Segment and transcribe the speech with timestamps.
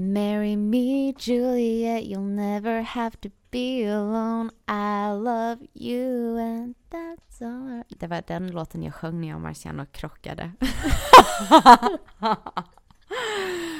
[0.00, 7.82] Marry me Juliet, you'll never have to be alone I love you and that's all
[7.88, 10.52] Det var den låten jag sjöng när jag och Marciano krockade.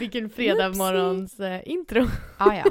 [0.00, 2.06] Vilken fredagmorgons eh, intro.
[2.38, 2.64] ah, ja.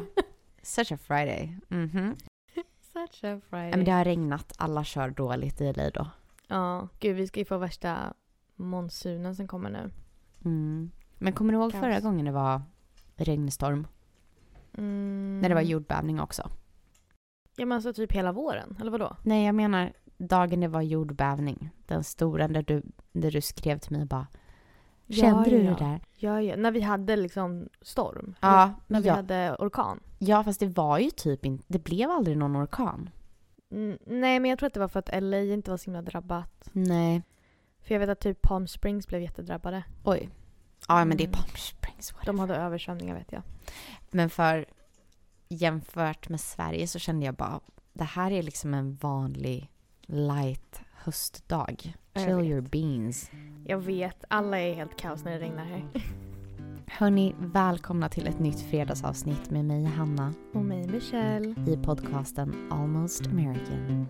[0.62, 1.58] Such a Friday.
[1.68, 2.16] Mhm.
[2.94, 3.72] Such a Friday.
[3.72, 6.08] Men det har regnat, alla kör dåligt i LA då.
[6.48, 8.14] Ja, gud vi ska ju få värsta
[8.56, 9.92] monsunen som kommer nu.
[10.46, 10.92] Mm.
[11.18, 11.82] Men kommer du ihåg Kaos.
[11.82, 12.62] förra gången det var
[13.18, 13.88] regnstorm?
[14.78, 15.40] Mm.
[15.42, 16.50] När det var jordbävning också?
[17.56, 19.16] Ja men alltså typ hela våren, eller vadå?
[19.24, 21.70] Nej, jag menar dagen det var jordbävning.
[21.86, 24.28] Den stora där du, där du skrev till mig bara
[25.10, 25.70] Kände du ja.
[25.70, 26.00] det där?
[26.16, 28.36] Ja, ja, när vi hade liksom storm.
[28.40, 29.14] Ja, Eller När vi ja.
[29.16, 30.00] hade orkan.
[30.20, 33.10] Ja, fast det var ju typ inte, det blev aldrig någon orkan.
[33.72, 36.02] Mm, nej men jag tror att det var för att LA inte var så himla
[36.02, 36.70] drabbat.
[36.72, 37.24] Nej.
[37.82, 39.84] För jag vet att typ Palm Springs blev jättedrabbade.
[40.04, 40.30] Oj.
[40.88, 41.32] Ja, men det är Mm.
[41.40, 41.87] Palm Springs.
[41.98, 42.26] Whatever.
[42.26, 43.42] De hade översvämningar vet jag.
[44.12, 44.66] Men för
[45.50, 47.60] jämfört med Sverige så kände jag bara,
[47.94, 49.72] det här är liksom en vanlig
[50.02, 51.94] light höstdag.
[52.16, 53.32] Chill your beans.
[53.66, 55.86] Jag vet, alla är helt kaos när det regnar här.
[56.88, 61.56] Hörni, välkomna till ett nytt fredagsavsnitt med mig Hanna Och mig Michelle.
[61.68, 64.08] i podcasten Almost American.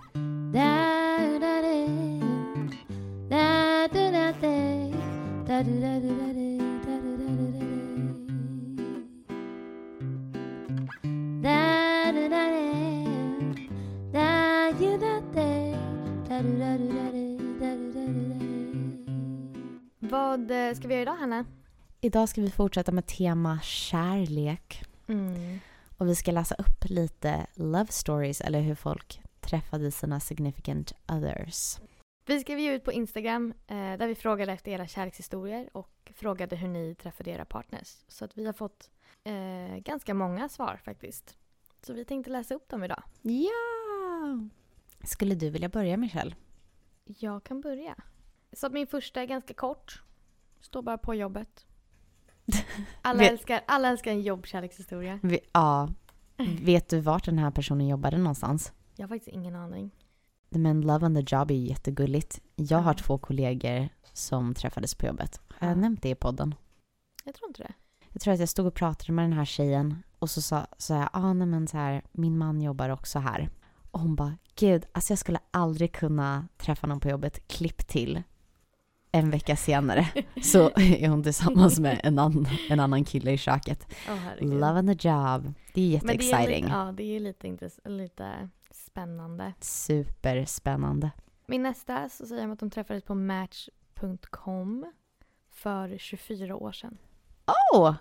[20.88, 21.45] Ska vi göra idag Hanna?
[22.02, 25.59] Idag ska vi fortsätta med tema kärlek Mm.
[25.97, 31.77] och vi ska läsa upp lite love stories eller hur folk träffade sina significant others.
[32.25, 36.55] Vi skrev ju ut på Instagram eh, där vi frågade efter era kärlekshistorier och frågade
[36.55, 37.97] hur ni träffade era partners.
[38.08, 38.89] Så att vi har fått
[39.23, 41.38] eh, ganska många svar faktiskt.
[41.81, 43.03] Så vi tänkte läsa upp dem idag.
[43.21, 44.39] Ja!
[45.03, 46.35] Skulle du vilja börja Michelle?
[47.05, 47.95] Jag kan börja.
[48.53, 50.03] Så min första är ganska kort.
[50.62, 51.66] Står bara på jobbet.
[53.02, 55.20] Alla, Vet- älskar, alla älskar en jobbkärlekshistoria.
[55.23, 55.90] Vi, ja.
[56.62, 58.73] Vet du vart den här personen jobbade någonstans?
[58.95, 59.92] Jag har faktiskt ingen aning.
[60.50, 62.42] Men Love on the Job är jättegulligt.
[62.56, 65.42] Jag har två kollegor som träffades på jobbet.
[65.50, 65.82] Har jag Ja.
[65.82, 66.56] nämnt det i podden?
[67.24, 67.74] Jag tror inte det.
[68.14, 70.94] Jag tror att jag stod och pratade med den här tjejen och så sa så
[70.94, 73.50] jag, ah, nej men så här, min man jobbar också här.
[73.92, 78.24] Och hon bara, gud, alltså jag skulle aldrig kunna träffa någon på jobbet, klipp till.
[79.12, 80.08] En vecka senare
[80.44, 83.94] så är hon tillsammans med en, annan en annan kille i köket.
[84.08, 84.54] Herregud.
[84.54, 85.54] Love on the job.
[85.73, 86.64] Det är det jätteexciting.
[86.66, 89.54] lite, ja, det är lite, intress- lite spännande.
[89.62, 91.12] Superspännande.
[91.48, 94.86] Min nästa så säger de att de träffades på Match.com
[95.52, 96.98] för 24 år sedan.
[97.74, 97.94] Oh!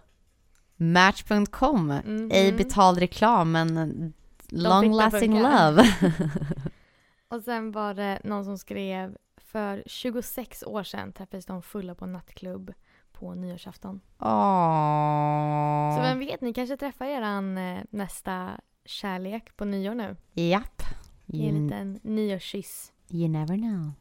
[0.77, 1.87] Match.com.
[1.87, 2.31] Mhm.
[2.33, 4.13] Ej betald reklam men
[4.49, 5.83] long det lasting love.
[7.29, 9.17] Och sen var det någon som skrev
[9.57, 12.73] för 26 år sedan träffades de fulla på en nattklubb
[13.13, 14.01] på nyårsafton.
[14.19, 15.97] Åh.
[15.97, 20.17] Så vem vet, ni kanske träffar eran eh, nästa kärlek på nyår nu.
[20.33, 20.83] Japp.
[21.27, 22.93] I en liten nyårskyss.
[23.11, 23.93] you never know.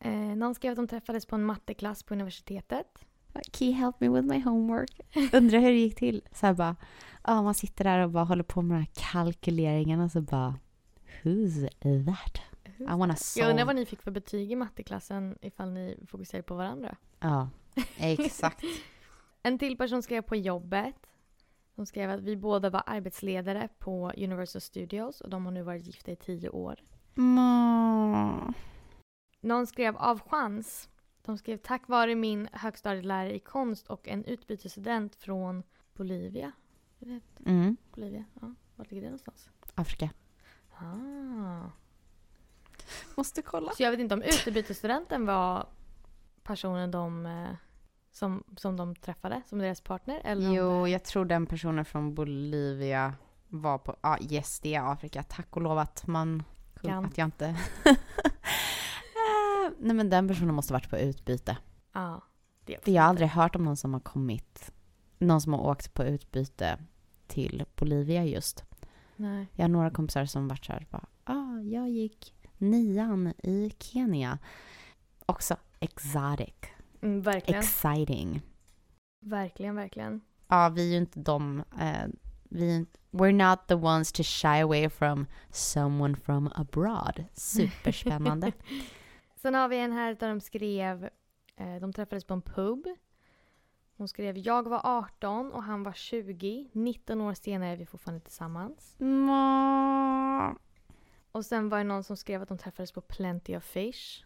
[0.00, 2.86] Eh, någon skrev att de träffades på en matteklass på universitetet.
[3.52, 5.00] Can you help me with my homework?
[5.32, 6.22] Undrar hur det gick till.
[6.32, 6.76] Så här bara,
[7.24, 10.58] ja man sitter där och bara håller på med de här kalkyleringarna och så bara,
[11.22, 12.55] who's that?
[12.80, 13.50] I wanna Jag solve.
[13.50, 16.96] undrar vad ni fick för betyg i matteklassen ifall ni fokuserade på varandra.
[17.20, 17.48] Ja,
[17.96, 18.64] exakt.
[19.42, 20.96] En till person skrev på jobbet.
[21.74, 25.86] De skrev att vi båda var arbetsledare på Universal Studios och de har nu varit
[25.86, 26.82] gifta i tio år.
[27.16, 28.54] Mm.
[29.40, 30.88] Någon skrev av chans.
[31.22, 35.62] De skrev tack vare min högstadielärare i konst och en utbytesstudent från
[35.94, 36.52] Bolivia.
[37.46, 37.76] Mm.
[37.94, 38.24] Bolivia?
[38.40, 39.48] Ja, var ligger det någonstans?
[39.74, 40.10] Afrika.
[40.78, 41.70] Ah.
[43.26, 43.72] Måste kolla.
[43.72, 45.66] Så jag vet inte om utbytesstudenten var
[46.42, 47.48] personen de, eh,
[48.12, 50.20] som, som de träffade, som deras partner?
[50.24, 53.14] Eller Jo, det- jag tror den personen från Bolivia
[53.48, 55.22] var på, ja yes det är Afrika.
[55.22, 56.42] Tack och lov att man,
[56.82, 57.04] Kan.
[57.04, 57.56] att jag inte...
[59.16, 61.56] Eh, Nej men den personen måste varit på utbyte.
[61.92, 62.22] Ja.
[62.64, 64.72] Det är För jag har aldrig hört om någon som har kommit,
[65.18, 66.78] någon som har åkt på utbyte
[67.26, 68.64] till Bolivia just.
[69.16, 69.46] Nej.
[69.52, 74.38] Jag har några kompisar som varit så här, bara, ah, jag gick nian i Kenya.
[75.26, 76.54] Också exotic,
[77.02, 77.60] Mm, verkligen.
[77.60, 78.42] exciting.
[79.20, 80.20] verkligen, verkligen.
[80.48, 82.06] Ja, vi är ju inte de, eh,
[82.50, 87.24] vi we're not the ones to shy away from someone from abroad.
[87.32, 88.52] Superspännande.
[89.36, 91.04] Sen har vi en här där de skrev,
[91.56, 92.86] eh, de träffades på en pub.
[93.96, 96.70] Hon skrev jag var 18 och han var 20.
[96.72, 98.94] 19 år senare är vi fortfarande tillsammans.
[98.98, 100.56] Må.
[101.36, 104.24] Och sen var det någon som skrev att de träffades på Plenty of Fish.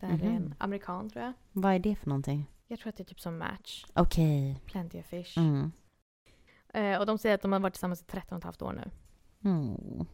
[0.00, 0.54] Det här är en Mhm.
[0.58, 1.32] amerikan tror jag.
[1.52, 2.50] Vad är det för någonting?
[2.66, 3.84] Jag tror att det är typ som Match.
[3.94, 4.60] Okej.
[4.66, 5.36] Plenty of Fish.
[5.38, 5.72] Mm.
[6.68, 8.72] Eh, och de säger att de har varit tillsammans i 13 och ett halvt år
[8.72, 8.90] nu.
[9.50, 10.06] Mm.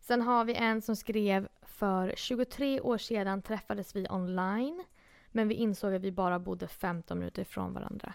[0.00, 4.84] Sen har vi en som skrev för 23 år sedan träffades vi online.
[5.32, 8.14] Men vi insåg att vi bara bodde 15 minuter ifrån varandra.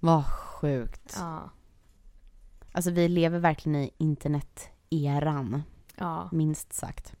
[0.00, 1.16] Vad sjukt.
[1.18, 1.50] Ja.
[2.72, 5.62] Alltså vi lever verkligen i internet-eran,
[5.96, 6.28] Ja.
[6.32, 7.14] minst sagt.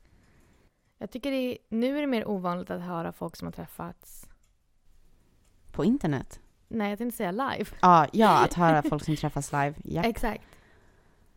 [0.98, 4.28] Jag tycker det är, nu är det mer ovanligt att höra folk som har träffats.
[5.72, 6.40] På internet?
[6.68, 7.70] Nej, jag tänkte säga live.
[7.80, 9.74] Ja, ja att höra folk som träffas live.
[9.84, 10.02] Ja.
[10.02, 10.44] Exakt.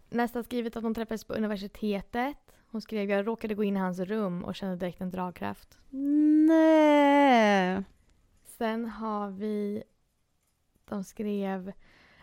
[0.09, 2.37] Nästa skrivit att hon träffades på universitetet.
[2.71, 5.77] Hon skrev jag råkade gå in i hans rum och kände direkt en dragkraft.
[6.47, 7.83] Nej.
[8.57, 9.83] Sen har vi...
[10.85, 11.71] De skrev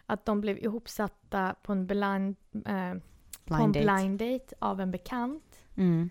[0.06, 2.36] att de blev ihopsatta på en blind,
[2.66, 2.94] eh,
[3.44, 4.02] på en Blind date.
[4.02, 5.64] blind date av en bekant.
[5.76, 6.10] Mm.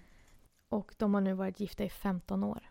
[0.70, 2.70] Och de har nu varit gifta i 15 år.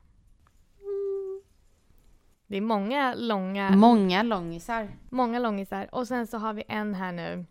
[2.46, 4.88] Det är många långa, Många långisar.
[5.10, 5.88] många långisar.
[5.94, 7.44] Och sen så har vi en här nu.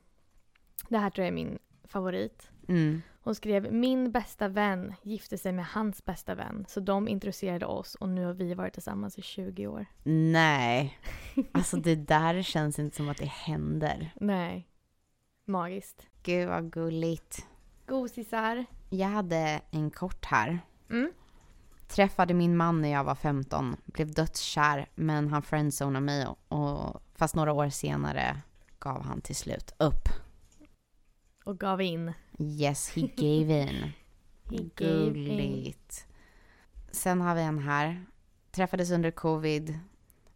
[0.89, 2.51] Det här tror jag är min favorit.
[2.67, 3.01] Mm.
[3.21, 6.65] Hon skrev min bästa vän gifte sig med hans bästa vän.
[6.67, 9.85] Så de introducerade oss och nu har vi varit tillsammans i 20 år.
[10.03, 10.99] Nej.
[11.51, 14.11] Alltså det där känns inte som att det händer.
[14.15, 14.67] Nej.
[15.45, 16.07] Magiskt.
[16.23, 17.45] Gud vad gulligt.
[17.87, 18.65] Gosisar.
[18.89, 20.59] Jag hade en kort här.
[20.89, 21.11] Mm.
[21.87, 23.75] Träffade min man när jag var 15.
[23.85, 28.37] Blev dödskär men han friendzonade mig och, fast några år senare
[28.79, 30.09] gav han till slut upp.
[31.43, 32.13] Och gav in.
[32.39, 33.91] Yes, he gave in.
[34.49, 35.13] He gave in.
[35.13, 36.07] Gulligt.
[36.91, 38.05] Sen har vi en här.
[38.51, 39.79] Träffades under covid.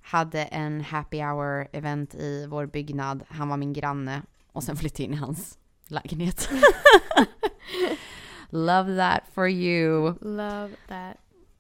[0.02, 3.24] Hade en happy hour event i vår byggnad.
[3.28, 4.22] Han var min granne.
[4.52, 5.58] Och sen flyttade in i hans
[5.94, 6.50] lägenhet.
[8.50, 10.14] Love that for you.
[10.22, 11.18] Love that.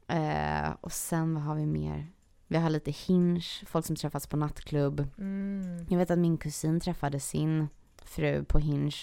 [0.07, 2.07] Eh, och sen vad har vi mer?
[2.47, 5.07] Vi har lite hinge, folk som träffas på nattklubb.
[5.18, 5.85] Mm.
[5.89, 7.68] Jag vet att min kusin träffade sin
[8.03, 8.95] fru på hinge.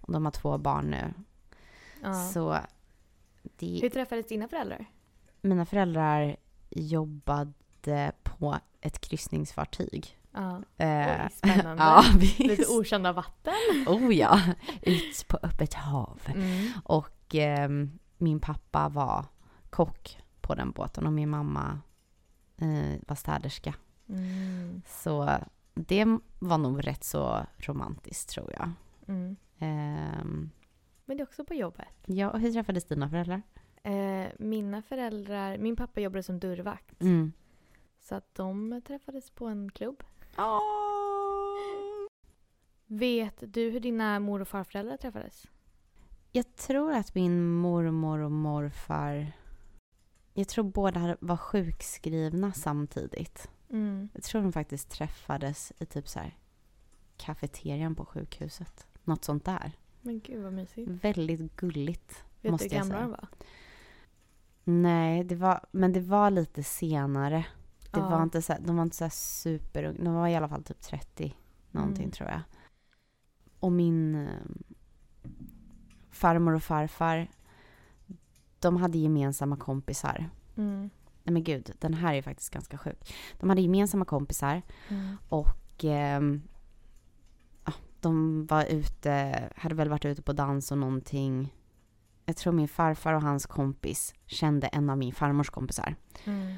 [0.00, 1.14] Och de har två barn nu.
[2.02, 2.14] Ja.
[2.14, 2.58] Så
[3.42, 4.86] det, Hur träffades dina föräldrar?
[5.40, 6.36] mina föräldrar
[6.70, 10.18] jobbade på ett kryssningsfartyg.
[10.32, 10.62] Ja.
[10.76, 11.82] Eh, Oj, spännande.
[11.82, 12.04] ja,
[12.38, 13.54] Lite okända vatten.
[13.86, 14.40] Oh ja,
[14.82, 16.20] ut på öppet hav.
[16.26, 16.70] Mm.
[16.84, 19.24] Och ehm, min pappa var
[19.70, 21.80] kock på den båten och min mamma
[22.58, 23.74] eh, var städerska.
[24.08, 24.82] Mm.
[24.86, 25.38] Så
[25.74, 26.04] det
[26.38, 28.70] var nog rätt så romantiskt tror jag.
[29.08, 29.36] Mm.
[29.58, 30.50] Ehm,
[31.04, 31.88] Men det är också på jobbet.
[32.06, 33.42] ja, och hur träffades dina föräldrar?
[33.82, 37.02] Eh, mina föräldrar, min pappa jobbade som dörrvakt.
[37.02, 37.32] Mm.
[38.00, 40.02] Så att de träffades på en klubb.
[40.38, 40.60] Åh.
[42.86, 45.46] Vet du hur dina mor och farföräldrar träffades?
[46.32, 49.32] Jag tror att min mormor och morfar,
[50.34, 53.50] jag tror båda var sjukskrivna samtidigt.
[53.70, 54.08] Mm.
[54.14, 56.36] Jag tror de faktiskt träffades i typ så här
[57.16, 58.86] kafeterian på sjukhuset.
[59.04, 59.72] Något sånt där.
[60.00, 60.90] Men gud vad mysigt.
[60.90, 62.24] Väldigt gulligt.
[62.40, 63.28] Vet måste du hur gamla de var?
[64.64, 67.46] Nej, det var, men det var lite senare.
[67.92, 68.08] Det Ja.
[68.08, 70.04] var inte så de var inte så superunga.
[70.04, 71.36] De var i alla fall typ 30
[71.70, 72.10] någonting Mm.
[72.12, 72.40] tror jag.
[73.60, 74.28] Och min eh,
[76.10, 77.30] farmor och farfar,
[78.58, 80.30] de hade gemensamma kompisar.
[80.56, 80.90] Mm.
[81.24, 83.14] Nej men gud, den här är faktiskt ganska sjuk.
[83.40, 85.16] De hade gemensamma kompisar Mm.
[85.28, 91.54] och ja, de var ute, hade väl varit ute på dans och någonting.
[92.24, 95.94] Jag tror min farfar och hans kompis kände en av min farmors kompisar.
[96.24, 96.54] Mm.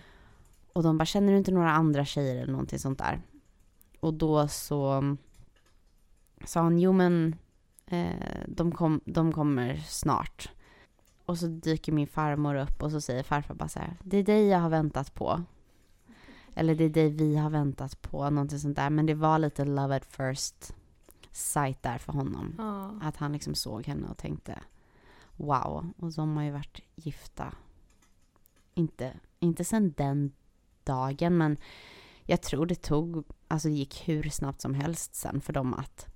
[0.75, 3.23] Och de bara, känner du inte några andra tjejer eller någonting sånt där?
[4.01, 5.17] Och då så
[6.45, 7.37] sa han, jo men
[7.87, 10.51] eh, de, kom, de kommer snart.
[11.27, 14.23] Och så dyker min farmor upp och så säger farfar bara så här, det är
[14.23, 15.43] dig jag har väntat på.
[16.55, 18.91] Eller det är dig vi har väntat på, någonting sånt där.
[18.91, 20.75] Men det var lite love at first
[21.31, 22.55] sight där för honom.
[22.59, 22.91] Ja.
[23.03, 24.59] Att han liksom såg henne och tänkte
[25.37, 25.93] wow.
[25.97, 27.55] Och de har ju varit gifta.
[28.75, 30.33] Inte, inte sen den
[30.87, 31.57] dagen men
[32.27, 36.07] jag tror det tog, alltså det gick hur snabbt som helst sen för dem att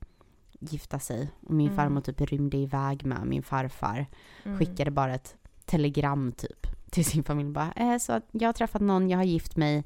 [0.60, 1.30] gifta sig.
[1.46, 1.76] Och min Mm.
[1.76, 4.06] farmor typ rymde iväg med min farfar.
[4.44, 4.58] Mm.
[4.58, 7.50] Skickade bara ett telegram typ till sin familj.
[7.50, 9.84] Bara, eh, så att jag har träffat någon, jag har gift mig.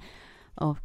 [0.55, 0.79] Och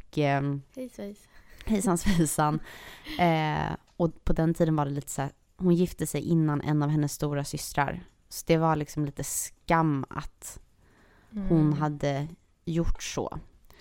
[0.74, 1.18] Hej svejs.
[1.66, 2.60] hejsan svejsan.
[3.18, 6.82] Eh, och på den tiden var det lite så här, hon gifte sig innan en
[6.82, 8.00] av hennes stora systrar.
[8.28, 10.60] Så det var liksom lite skam att
[11.30, 11.72] hon Mm.
[11.72, 12.28] hade
[12.64, 13.38] gjort så.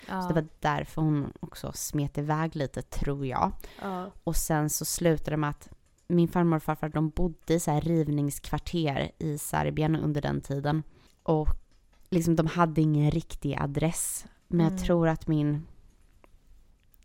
[0.07, 0.21] Ja.
[0.21, 3.51] Så det var därför hon också smet iväg lite, tror jag.
[3.81, 4.11] ja.
[4.23, 5.69] Och sen så slutade det med att
[6.07, 10.83] min farmor och farfar de bodde i så här rivningskvarter i Serbien under den tiden.
[11.23, 11.47] Och
[12.09, 14.25] liksom de hade ingen riktig adress.
[14.47, 14.73] Men Mm.
[14.73, 15.65] jag tror att min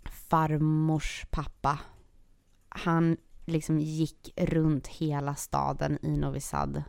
[0.04, 1.78] farmors pappa,
[2.68, 3.16] han
[3.46, 6.82] liksom gick runt hela staden i Novi Sad,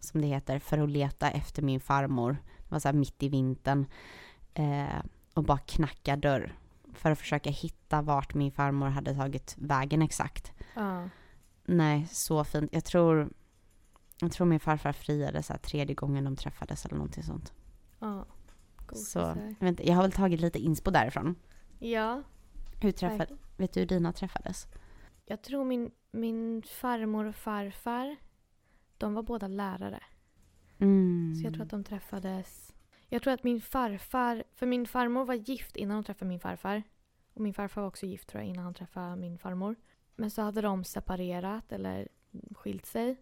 [0.00, 2.32] som det heter, för att leta efter min farmor.
[2.58, 3.86] Det var så här mitt i vintern.
[4.54, 5.02] Eh,
[5.36, 6.58] och bara knacka dörr
[6.92, 10.52] för att försöka hitta vart min farmor hade tagit vägen exakt.
[10.74, 11.08] ja.
[11.68, 12.70] Nej, så fint.
[12.72, 13.30] Jag tror,
[14.20, 17.52] jag tror min farfar friade så här tredje gången de träffades eller någonting sånt.
[17.98, 18.26] ja.
[18.94, 19.18] Så
[19.58, 21.34] jag, inte, jag har väl tagit lite inspo därifrån.
[21.78, 22.22] Ja,
[22.80, 24.66] Hur träffade, vet du hur dina träffades?
[25.24, 28.16] Jag tror min, min farmor och farfar,
[28.98, 30.02] de var båda lärare.
[30.78, 31.34] Mm.
[31.34, 32.72] Så jag tror att de träffades...
[33.08, 34.44] Jag tror att min farfar...
[34.54, 36.82] För min farmor var gift innan hon träffade min farfar.
[37.34, 39.76] Och min farfar var också gift tror jag innan han träffade min farmor.
[40.16, 42.08] Men så hade de separerat eller
[42.54, 43.16] skilt sig.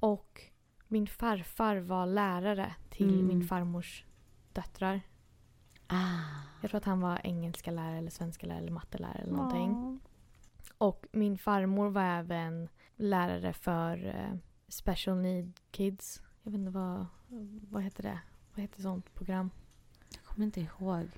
[0.00, 0.40] Och
[0.88, 3.26] min farfar var lärare till Mm.
[3.26, 4.04] min farmors
[4.52, 5.00] döttrar.
[5.86, 6.20] Ah.
[6.60, 9.70] Jag tror att han var engelska lärare eller svenska lärare eller mattelärare eller någonting.
[9.70, 9.96] Åh.
[10.78, 14.34] Och min farmor var även lärare för eh,
[14.68, 16.22] special need kids.
[16.42, 17.06] Jag vet inte vad,
[17.70, 18.20] vad heter det?
[18.54, 19.50] Vad heter sånt program?
[20.14, 21.08] Jag kommer inte ihåg.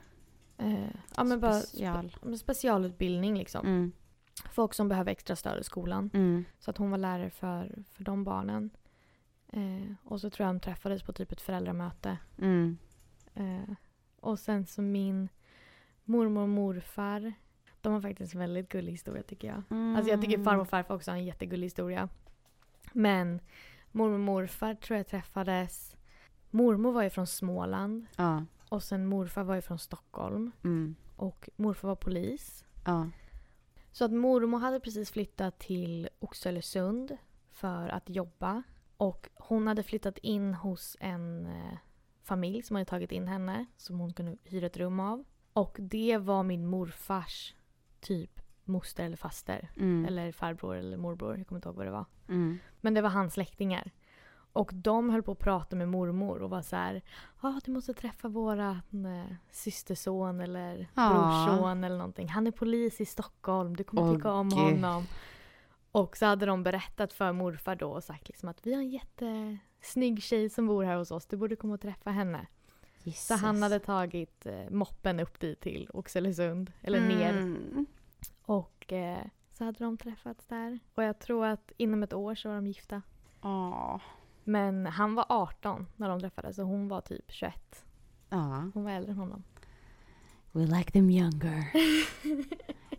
[0.58, 2.10] Eh, ja men bara Special.
[2.10, 3.66] spe, specialutbildning liksom.
[3.66, 3.92] Mm.
[4.50, 6.10] Folk som behöver extra stöd i skolan.
[6.14, 6.44] Mm.
[6.58, 8.70] Så att hon var lärare för, för de barnen.
[9.48, 12.18] Eh, och så tror jag de träffades på typ ett föräldramöte.
[12.38, 12.78] Mm.
[13.34, 13.74] Eh,
[14.20, 15.28] och sen så min
[16.04, 17.32] mormor och morfar.
[17.80, 19.62] De har faktiskt en väldigt gullig historia tycker jag.
[19.96, 22.08] Alltså jag tycker farmor och farfar också har en jättegullig historia.
[22.92, 23.40] Men
[23.92, 25.96] mormor och morfar tror jag träffades.
[26.54, 28.44] Mormor var ju från Småland Ja.
[28.68, 30.50] och sen morfar var ju från Stockholm.
[30.64, 30.94] Mm.
[31.16, 32.64] Och morfar var polis.
[32.86, 33.10] Ja.
[33.92, 37.16] Så att mormor hade precis flyttat till Oxelösund
[37.50, 38.62] för att jobba.
[38.96, 41.78] Och hon hade flyttat in hos en eh,
[42.22, 45.24] familj som hade tagit in henne som hon kunde hyra ett rum av.
[45.52, 47.54] Och det var min morfars
[48.00, 49.70] typ moster eller faster.
[49.76, 50.04] Mm.
[50.04, 52.04] Eller farbror eller morbror, jag kommer inte ihåg vad det var.
[52.28, 52.58] Mm.
[52.80, 53.90] Men det var hans släktingar.
[54.52, 57.02] Och de höll på att prata med mormor och var så här,
[57.40, 62.28] ah, du måste träffa våran eh, systerson eller brorson eller någonting.
[62.28, 64.58] Han är polis i Stockholm, du kommer Åh, tycka om gud.
[64.58, 65.04] honom.
[65.92, 68.90] Och så hade de berättat för morfar då och sagt liksom att vi har en
[68.90, 72.46] jättesnygg tjej som bor här hos oss, du borde komma och träffa henne.
[73.02, 73.40] Så Jesus.
[73.40, 77.30] han hade tagit eh, moppen upp dit till Oxelösund, eller ner.
[77.30, 77.86] Mm.
[78.42, 80.78] Och eh, så hade de träffats där.
[80.94, 83.02] Och jag tror att inom ett år så var de gifta.
[83.42, 84.00] Åh.
[84.44, 87.84] Men han var 18 när de träffades och hon var typ 21.
[88.28, 88.70] Ja.
[88.74, 89.42] Hon var äldre än honom.
[90.52, 91.70] We like them younger.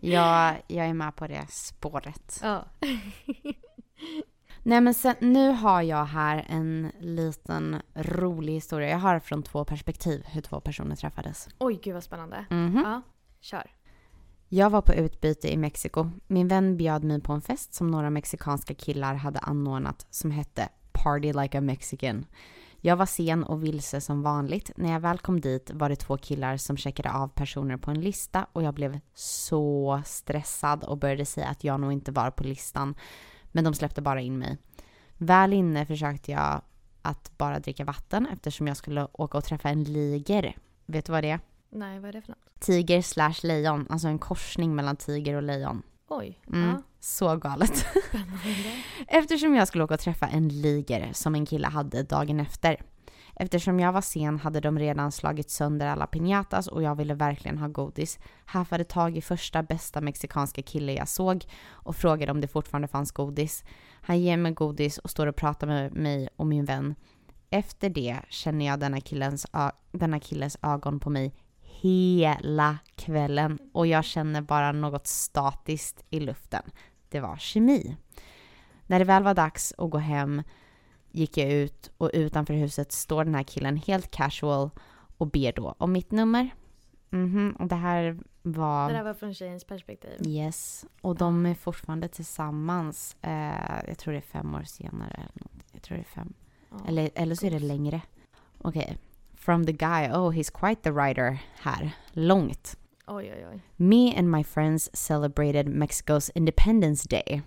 [0.00, 2.40] ja, jag är med på det spåret.
[2.42, 2.64] Ja.
[4.62, 8.88] Nej men sen, nu har jag här en liten rolig historia.
[8.88, 11.48] Jag har från två perspektiv hur två personer träffades.
[11.58, 12.46] Oj, gud vad spännande.
[12.50, 12.82] Mhm.
[12.84, 13.02] Ja,
[13.40, 13.70] kör.
[14.48, 16.10] Jag var på utbyte i Mexiko.
[16.26, 20.68] Min vän bjöd mig på en fest som några mexikanska killar hade anordnat som hette
[21.04, 22.26] Party Like a Mexican.
[22.80, 24.70] Jag var sen och vilse som vanligt.
[24.76, 28.00] När jag väl kom dit var det två killar som checkade av personer på en
[28.00, 32.44] lista och jag blev så stressad och började säga att jag nog inte var på
[32.44, 32.94] listan.
[33.52, 34.58] Men de släppte bara in mig.
[35.16, 36.62] Väl inne försökte jag
[37.02, 40.56] att bara dricka vatten eftersom jag skulle åka och träffa en liger.
[40.86, 41.40] Vet du vad det är?
[41.70, 42.60] Nej, vad är det för något?
[42.60, 45.82] Tiger slash lejon, alltså en korsning mellan tiger och lejon.
[46.08, 46.40] Oj.
[46.52, 47.86] Mm, Ja, Så galet.
[49.08, 52.80] Eftersom jag skulle åka och träffa en liger som en kille hade dagen efter.
[53.36, 57.58] Eftersom jag var sen hade de redan slagit sönder alla piñatas och jag ville verkligen
[57.58, 58.18] ha godis.
[58.44, 63.12] Haffade tag i första bästa mexikanska kille jag såg och frågade om det fortfarande fanns
[63.12, 63.64] godis.
[64.02, 66.94] Han ger mig godis och står och pratar med mig och min vän.
[67.50, 69.46] Efter det känner jag denna, killens,
[69.92, 71.34] denna killes ögon på mig
[71.84, 76.62] hela kvällen och jag känner bara något statiskt i luften.
[77.08, 77.96] Det var kemi.
[78.86, 80.42] När det väl var dags att gå hem
[81.10, 84.70] gick jag ut och utanför huset står den här killen helt casual
[85.18, 86.50] och ber då om mitt nummer.
[87.10, 88.88] Mhm, och det här var...
[88.88, 90.26] Det där var från tjejens perspektiv.
[90.26, 90.84] Yes.
[91.00, 93.16] Och de är fortfarande tillsammans.
[93.20, 95.14] Eh, jag tror det är fem år senare.
[95.14, 95.64] Eller något.
[95.72, 96.32] Jag tror det är fem.
[96.70, 96.76] Ja.
[96.88, 98.00] Eller, eller så är det längre.
[98.58, 98.98] Okej.
[99.44, 100.08] From the guy.
[100.10, 101.92] Oh, he's quite the writer här.
[102.16, 102.76] Långt.
[103.06, 103.60] Oj, oj, oj.
[103.78, 107.42] Me and my friends celebrated Mexico's Independence Day.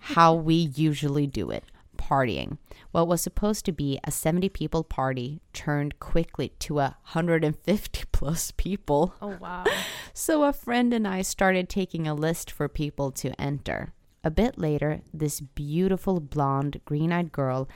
[0.00, 1.64] How we usually do it.
[1.96, 2.56] partying.
[2.92, 8.52] What was supposed to be a 70 people party turned quickly to a 150 plus
[8.56, 9.14] people.
[9.20, 9.64] Oh wow.
[10.14, 13.92] So a friend and I started taking a list for people to enter.
[14.22, 17.68] A bit later, this beautiful blonde, green eyed girl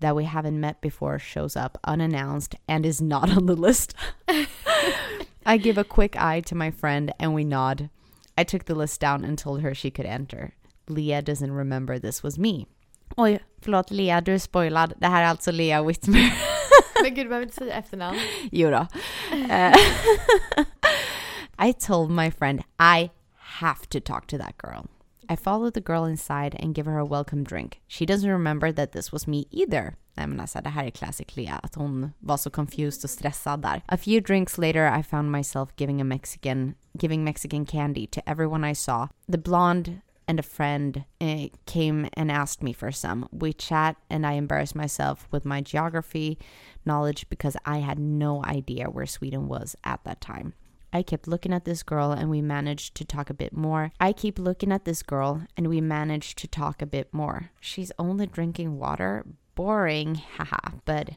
[0.00, 3.94] that we haven't met before shows up unannounced and is not on the list.
[5.46, 7.90] I give a quick eye to my friend and we nod.
[8.36, 10.54] I took the list down and told her she could enter.
[10.88, 12.66] Leah doesn't remember this was me.
[13.16, 14.92] Oj, förlåt Lea, du är spoilad.
[14.98, 16.32] Det här är alltså Lea Whitmer.
[17.02, 18.18] Men gud, du behöver inte säga efternamn.
[18.52, 18.86] jo då.
[19.50, 19.76] Eh,
[21.68, 24.86] I told my friend I have to talk to that girl.
[25.28, 27.80] I followed the girl inside and give her a welcome drink.
[27.86, 29.96] She doesn't remember that this was me either.
[30.16, 33.62] Nej men alltså det här är classic Lea, att hon var så confused och stressad
[33.62, 33.82] där.
[33.86, 38.70] A few drinks later I found myself giving a Mexican, giving Mexican candy to everyone
[38.70, 39.08] I saw.
[39.32, 43.28] The blonde and a friend uh, came and asked me for some.
[43.32, 46.38] We chat and I embarrassed myself with my geography
[46.84, 50.54] knowledge because I had no idea where Sweden was at that time.
[50.94, 53.90] I kept looking at this girl and we managed to talk a bit more.
[53.98, 57.50] I keep looking at this girl and we managed to talk a bit more.
[57.60, 59.26] She's only drinking water.
[59.56, 60.76] Boring, haha.
[60.84, 61.10] But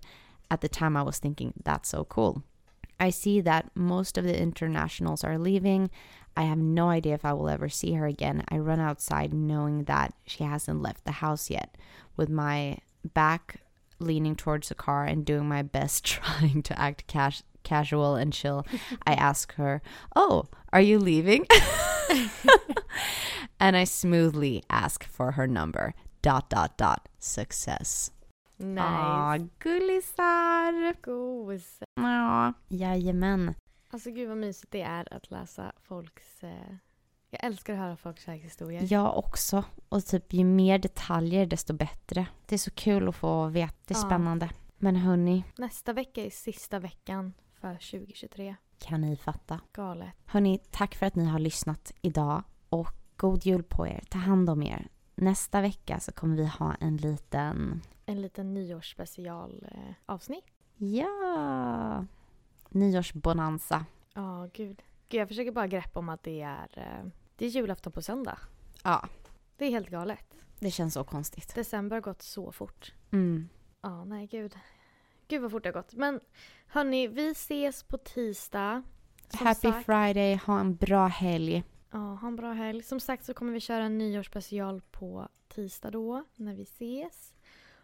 [0.50, 2.44] at the time I was thinking, that's so cool.
[3.00, 5.92] I see that most of the internationals are leaving.
[6.36, 8.44] I have no idea if I will ever see her again.
[8.50, 11.78] I run outside knowing that she hasn't left the house yet,
[12.16, 12.80] with my
[13.14, 13.58] back
[14.00, 18.66] leaning towards the car and doing my best trying to act cash- casual and chill.
[19.08, 19.82] I ask her,
[20.16, 21.46] Oh, are you leaving?
[23.60, 25.94] and I smoothly ask for her number.
[26.22, 27.08] Dot, dot, dot.
[27.20, 28.12] Success.
[28.60, 28.82] Nice.
[28.82, 30.96] Aw, gullisar.
[31.02, 31.80] Gos.
[31.96, 33.54] Ja, jajamän.
[33.90, 36.44] Alltså gud vad mysigt det är att läsa folks...
[36.44, 36.76] Eh...
[37.30, 38.88] Jag älskar att höra folks kärlekshistorier.
[38.94, 39.64] Jag också.
[39.90, 42.26] Och typ ju mer detaljer desto bättre.
[42.46, 43.74] Det är så kul att få veta.
[43.86, 44.06] Det är Ja.
[44.06, 44.50] spännande.
[44.78, 48.56] Men hörni, Nästa vecka är sista veckan för 2023.
[48.80, 49.62] kan ni fatta?
[49.74, 50.14] Galet.
[50.26, 52.44] Hörni, tack för att ni har lyssnat idag.
[52.70, 54.04] Och god jul på er.
[54.10, 54.88] Ta hand om er.
[55.16, 57.82] Nästa vecka så kommer vi ha en liten...
[58.06, 60.18] En liten nyårsspecial eh.
[60.76, 62.06] Ja!
[62.70, 63.86] Nyårsbonanza.
[64.14, 64.82] Ja, gud.
[65.10, 65.22] Gud.
[65.22, 68.40] Jag försöker bara greppa om att det är, eh, det är julafton på söndag.
[68.84, 69.08] Ja,
[69.58, 70.34] Det är helt galet.
[70.60, 71.56] det känns så konstigt.
[71.56, 72.94] December har gått så fort.
[73.12, 73.50] Mm.
[73.82, 74.56] Ja, nej gud.
[75.28, 75.94] Gud vad fort det har gått.
[75.94, 76.20] Men
[76.68, 78.84] hörni, vi ses på tisdag.
[79.38, 80.36] Som Happy sagt- Friday.
[80.46, 81.64] Ha en bra helg.
[81.92, 82.84] Ja, ha en bra helg.
[82.84, 87.34] Som sagt så kommer vi köra en nyårsspecial på tisdag då, när vi ses.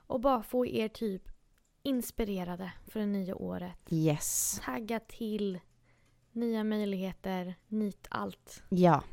[0.07, 1.23] Och bara få er typ
[1.83, 3.77] inspirerade för det nya året.
[3.89, 4.59] Yes.
[4.65, 5.59] Tagga till,
[6.31, 8.63] nya möjligheter, nytt allt.
[8.69, 9.03] Ja.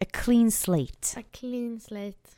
[0.00, 1.20] A clean slate.
[1.20, 2.30] A clean slate.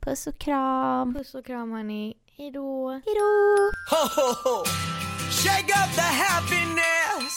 [0.00, 1.14] Puss och kram.
[1.14, 2.16] Puss och kram hörni.
[2.38, 2.88] Hejdå!
[3.06, 3.70] Hejdå!
[3.90, 4.64] Ho, ho, ho.
[5.30, 7.34] Shake up the happiness.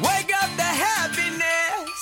[0.00, 1.98] Wake up the happiness.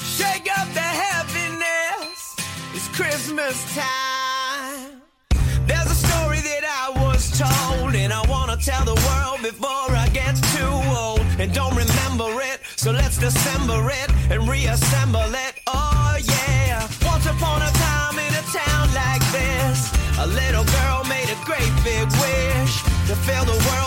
[0.00, 2.36] Shake up the happiness.
[2.74, 5.02] It's Christmas time.
[5.66, 9.90] There's a story that I was told, and I want to tell the world before
[10.04, 11.20] I get too old.
[11.38, 15.57] And don't remember it, so let's dissemble it and reassemble it.
[23.28, 23.77] To fill the world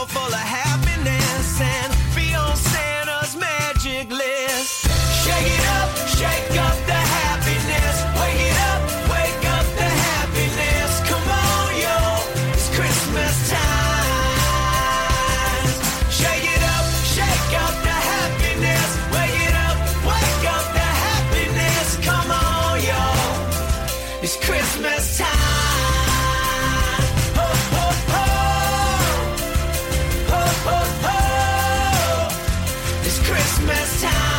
[33.82, 34.31] last time.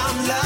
[0.00, 0.30] Style.
[0.30, 0.39] And